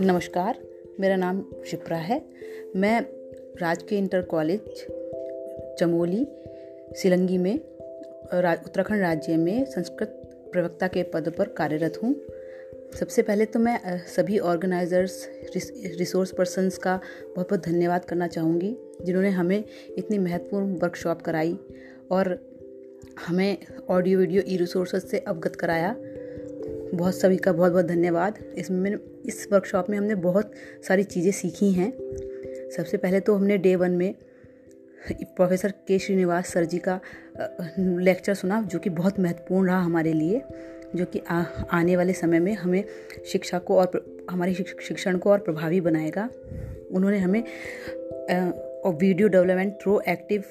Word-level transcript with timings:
नमस्कार, 0.00 0.58
मेरा 1.00 1.16
नाम 1.16 1.44
शिप्रा 1.66 1.96
है। 1.96 2.20
मैं 2.76 3.00
राजकीय 3.60 3.98
इंटर 3.98 4.22
कॉलेज 4.22 4.60
चमोली, 5.80 6.26
सिलंगी 6.96 7.38
में 7.38 7.54
उत्तराखंड 7.54 9.00
राज्य 9.00 9.36
में 9.36 9.64
संस्कृत 9.64 10.08
प्रवक्ता 10.52 10.88
के 10.88 11.02
पद 11.02 11.28
पर 11.38 11.48
कार्यरत 11.48 12.00
हूँ। 12.02 12.14
सबसे 13.00 13.22
पहले 13.22 13.44
तो 13.44 13.58
मैं 13.58 13.98
सभी 14.06 14.38
ऑर्गेनाइज़र्स 14.38 15.28
रिसोर्स 15.98 16.32
पर्सन्स 16.32 16.78
का 16.78 17.00
बहुत 17.36 17.48
बहुत 17.48 17.64
धन्यवाद 17.66 18.04
करना 18.04 18.26
चाहूँगी, 18.26 18.76
जिन्होंने 19.02 19.30
हमें 19.30 19.64
इतनी 19.98 20.18
महत्वपूर्ण 20.18 20.74
वर्कशॉप 20.74 21.22
कराई 21.22 21.58
और 22.10 22.57
हमें 23.26 23.56
ऑडियो 23.90 24.18
वीडियो 24.18 24.42
ई 24.46 24.56
रिसोर्सेज 24.56 25.02
से 25.02 25.18
अवगत 25.18 25.56
कराया। 25.56 25.94
बहुत 26.94 27.14
सभी 27.14 27.36
का 27.36 27.52
बहुत 27.52 27.72
बहुत 27.72 27.84
धन्यवाद। 27.84 28.38
इसमें 28.58 28.90
इस 29.26 29.46
वर्कशॉप 29.52 29.90
में 29.90 29.96
हमने 29.98 30.14
बहुत 30.14 30.52
सारी 30.88 31.04
चीज़ें 31.04 31.30
सीखी 31.32 31.70
हैं। 31.72 31.90
सबसे 32.76 32.96
पहले 32.96 33.20
तो 33.20 33.34
हमने 33.34 33.58
डे 33.58 33.74
वन 33.76 33.90
में 33.90 34.14
प्रोफेसर 35.36 35.72
के 35.88 35.98
श्रीनिवास 35.98 36.52
सर 36.52 36.64
जी 36.64 36.78
का 36.78 37.00
लेक्चर 37.78 38.34
सुना 38.34 38.60
जो 38.62 38.78
कि 38.78 38.90
बहुत 38.90 39.20
महत्वपूर्ण 39.20 39.68
रहा 39.68 39.80
हमारे 39.80 40.12
लिए 40.12 40.42
जो 40.96 41.04
कि 41.04 41.18
आ, 41.20 41.42
आने 41.70 41.96
वाले 41.96 42.12
समय 42.12 42.40
में 42.40 42.54
हमें 42.54 42.84
शिक्षा 43.32 43.58
को 43.58 43.76
और 43.76 44.26
हमारी 44.30 44.54
शिक्षण 44.54 45.18
को 45.18 45.30
और 45.30 45.38
प्रभावी 45.38 45.80
बनाएगा। 45.80 46.28
उन्होंने 46.90 47.18
हमें 47.18 47.42
video 48.86 49.28
development 49.28 49.74
through 49.82 50.00
active 50.08 50.44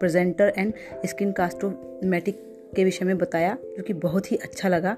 presenter 0.00 0.52
and 0.56 0.72
screen 1.06 1.32
कास्टोमेटिक 1.32 2.42
के 2.76 2.84
विषय 2.84 3.04
में 3.04 3.18
बताया, 3.18 3.56
जो 3.76 3.82
कि 3.82 3.92
बहुत 3.92 4.32
ही 4.32 4.36
अच्छा 4.36 4.68
लगा। 4.68 4.96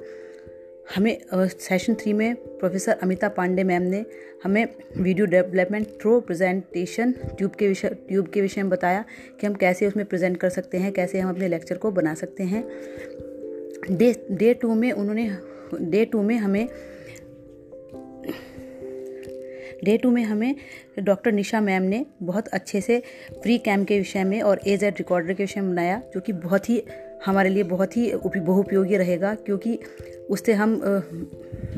हमें 0.97 1.19
सेशन 1.34 1.94
थ्री 1.94 2.12
में 2.12 2.34
प्रोफेसर 2.34 2.92
अमिता 2.92 3.28
पांडे 3.28 3.64
मैम 3.64 3.83
ने 3.83 4.05
हमें 4.44 4.67
video 4.98 5.27
development 5.27 5.86
through 6.00 6.20
presentation 6.20 7.12
tube 7.12 7.50
के 7.50 7.69
विषय 7.69 7.89
ट्यूब 8.09 8.28
के 8.28 8.41
विषय 8.41 8.62
में 8.62 8.70
बताया 8.70 9.05
कि 9.41 9.47
हम 9.47 9.55
कैसे 9.55 9.86
उसमें 9.86 10.05
प्रेजेंट 10.06 10.36
कर 10.36 10.48
सकते 10.48 10.78
हैं, 10.78 10.92
कैसे 10.92 11.20
हम 11.20 11.31
अपने 11.31 11.48
लेक्चर 11.48 11.78
को 11.78 11.91
बना 11.91 12.14
सकते 12.14 12.42
हैं। 12.42 12.64
डे 13.91 14.14
डे 14.31 14.55
टू 14.55 14.75
में 14.75 14.91
उन्होंने 14.92 15.31
डे 15.81 16.05
टू 16.05 16.22
में 16.22 16.37
हमें 16.37 16.69
डे 19.84 19.97
टू 19.97 20.11
में 20.11 20.22
हमें 20.22 20.55
डॉक्टर 20.98 21.33
निशा 21.33 21.61
मैम 21.61 21.83
ने 21.83 22.06
बहुत 22.22 22.48
अच्छे 22.48 22.80
से 22.80 23.02
फ्री 23.42 23.58
कैम 23.58 23.84
के 23.84 23.98
विषय 23.98 24.25
में 24.25 24.42
और 24.42 24.61
एज 24.66 24.84
एड 24.84 24.94
रिकॉर्डर 24.98 25.34
के 25.34 25.42
विषय 25.42 25.61
में 25.61 25.70
बनाया 25.70 26.02
जो 26.14 26.20
कि 26.20 26.33
बहुत 26.33 26.70
ही 26.70 26.83
हमारे 27.27 27.48
लिए 27.48 27.62
बहुत 27.62 27.97
ही 27.97 28.12
बहुपयोगी 28.36 28.97
रहेगा 28.97 29.34
क्योंकि 29.34 29.78
उससे 30.30 30.53
हम 30.53 30.80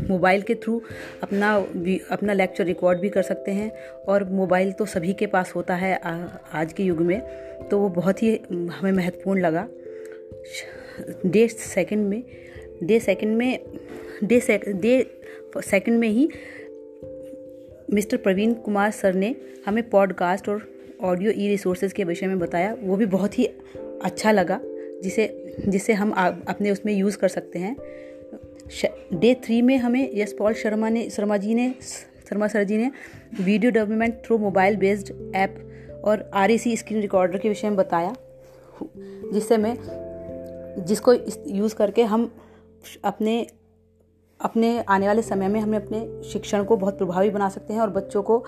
मोबाइल 0.08 0.42
के 0.42 0.55
थ्रू 0.55 0.82
अपना 1.22 1.66
अपना 2.10 2.32
लेक्चर 2.32 2.64
रिकॉर्ड 2.64 2.98
भी 2.98 3.08
कर 3.08 3.22
सकते 3.22 3.50
हैं 3.50 3.72
और 4.08 4.25
मोबाइल 4.25 4.72
तो 4.72 4.86
सभी 4.86 5.12
के 5.12 5.27
पास 5.27 5.52
होता 5.56 5.75
है 5.75 5.97
आ, 5.97 6.25
आज 6.52 6.72
के 6.72 6.82
युग 6.82 7.00
में 7.00 7.20
तो 7.69 7.78
वो 7.78 7.88
बहुत 7.88 8.22
ही 8.22 8.41
हमें 8.50 8.92
महत्वपूर्ण 8.92 9.41
लगा। 9.41 9.69
डे 11.27 11.48
सेकंड 11.48 12.08
में 12.08 12.22
डे 12.82 13.00
सेकंड 13.00 13.36
में 13.36 13.64
डे 14.25 14.42
डे 14.58 15.06
सेकंड 15.56 15.98
में 15.98 16.08
ही 16.08 16.28
मिस्टर 17.95 18.17
प्रवीण 18.17 18.53
कुमार 18.55 18.91
सर 18.91 19.14
ने 19.14 19.34
हमें 19.67 19.89
पॉडकास्ट 19.91 20.48
और 20.48 20.62
ऑडियो 21.03 21.33
ई 21.33 21.48
रिसोर्सेज 21.48 21.92
के 21.92 22.05
विषय 22.05 22.27
में 22.27 22.39
बताया। 22.39 22.75
वो 22.81 22.97
भी 22.97 23.06
बहुत 23.06 23.39
ही 23.39 23.45
अच्छा 24.03 24.33
लगा, 24.33 24.61
जिसे 25.03 25.55
जिसे 25.69 25.92
हम 25.92 26.11
अपने 26.48 26.70
उसमें 26.70 26.92
यूज़ 26.92 27.19
कर 27.19 27.28
सकते 27.28 27.59
हैं। 27.59 27.77
डे 29.15 29.34
थ्री 29.34 29.61
में 29.62 29.77
हमें 29.78 30.11
यशपॉल 30.15 30.55
शर्मा 30.55 30.89
ने, 30.89 31.09
शर्मा 31.11 31.37
जी 31.37 31.55
ने, 31.55 31.75
शर्मा 32.28 32.48
सर 32.48 32.65
जी 32.65 32.77
ने 32.77 32.91
video 33.41 33.71
development 33.71 34.15
through 34.25 34.38
mobile 34.38 34.77
based 34.77 35.12
app 35.34 36.03
और 36.04 36.31
आर 36.34 36.56
स्क्रीन 36.56 37.00
रिकॉर्डर 37.00 37.38
के 37.38 37.49
विषय 37.49 37.69
में 37.69 37.77
बताया, 37.77 38.15
जिससे 39.33 39.56
मैं, 39.56 39.77
जिसको 40.87 41.12
यूज़ 41.47 41.75
करके 41.75 42.03
हम 42.03 42.31
अपने 43.04 43.47
अपने 44.41 44.83
आने 44.83 45.06
वाले 45.06 45.22
समय 45.22 45.49
में 45.49 45.61
हमें 45.61 45.78
अपने 45.78 46.22
शिक्षण 46.22 46.65
को 46.65 46.77
बहुत 46.77 46.99
प्रभावी 46.99 47.31
बना 47.31 47.49
सकते 47.49 47.75
हैं 47.75 47.81
और 47.81 47.91
बच्चों 47.91 48.22
को 48.22 48.39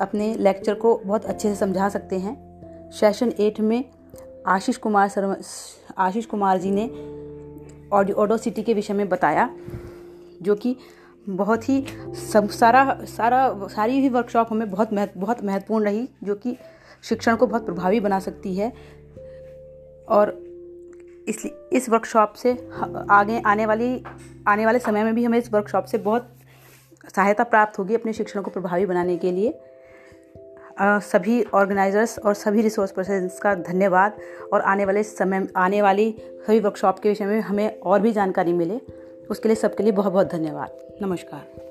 अपने 0.00 0.34
लेक्चर 0.34 0.74
को 0.74 0.96
बहुत 0.96 1.24
अच्छे 1.24 1.48
से 1.48 1.54
समझा 1.54 1.88
सकते 1.88 2.18
हैं। 2.18 2.90
सेशन 2.90 3.32
एट 3.40 3.60
में 3.60 3.84
आशीष 4.46 4.76
कुमार 4.76 5.08
शर्मा, 5.08 5.36
आशीष 5.98 6.26
कुमार 6.26 6.58
जी 6.58 6.70
ने 6.70 6.86
ऑडियो 7.92 8.16
ऑडोसिटी 8.16 8.62
के 8.62 8.74
विषय 8.74 8.94
में 8.94 9.08
बताया, 9.08 9.50
जो 10.42 10.54
कि 10.54 10.76
बहुत 11.28 11.68
ही 11.68 11.84
सब 12.32 12.48
सारा 12.48 12.98
सारा, 13.04 13.66
सारी 13.66 14.00
ही 14.00 14.08
वर्कशॉप 14.08 14.48
हमें 14.50 14.70
बहुत 14.70 14.92
महत्व 14.92 15.20
बहुत 15.20 15.44
महत्वपूर्ण 15.44 15.84
रही, 15.84 16.08
जो 16.24 16.34
कि 16.34 16.56
शिक्षण 17.02 17.36
को 17.36 17.46
बहुत 17.46 17.66
प्रभावी 17.66 18.00
बना 18.00 18.18
सकती 18.18 18.54
है। 18.54 18.72
और 20.08 20.49
इस 21.30 21.46
इस 21.72 21.88
वर्कशॉप 21.88 22.32
से 22.32 22.52
आगे 23.10 23.40
आने 23.46 23.66
वाली, 23.66 24.04
आने 24.48 24.66
वाले 24.66 24.78
समय 24.78 25.04
में 25.04 25.14
भी 25.14 25.24
हमें 25.24 25.38
इस 25.38 25.52
वर्कशॉप 25.52 25.84
से 25.84 25.98
बहुत 25.98 26.28
सहायता 27.16 27.44
प्राप्त 27.44 27.78
होगी 27.78 27.94
अपने 27.94 28.12
शिक्षण 28.12 28.42
को 28.42 28.50
प्रभावी 28.50 28.86
बनाने 28.86 29.16
के 29.16 29.32
लिए। 29.32 29.58
सभी 30.82 31.42
ऑर्गेनाइजर्स 31.54 32.18
और 32.18 32.34
सभी 32.34 32.62
रिसोर्स 32.62 32.92
पर्सन 32.92 33.28
का 33.42 33.54
धन्यवाद 33.54 34.18
और 34.52 34.60
आने 34.60 34.84
वाले 34.84 35.02
समय, 35.02 35.46
आने 35.56 35.82
वाली 35.82 36.14
सभी 36.20 36.60
वर्कशॉप 36.60 36.98
के 36.98 37.08
विषय 37.08 37.24
में 37.24 37.40
हमें 37.40 37.80
और 37.80 38.00
भी 38.00 38.12
जानकारी 38.12 38.52
मिले। 38.52 38.80
उसके 39.30 39.48
लिए 39.48 39.56
सबके 39.56 39.82
लिए 39.82 39.92
बहुत 39.92 40.12
बहुत 40.12 40.32
धन्यवाद। 40.32 40.78
नमस्कार। 41.02 41.69